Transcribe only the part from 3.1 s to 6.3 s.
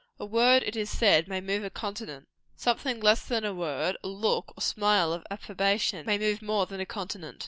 than a word a look or a smile of approbation may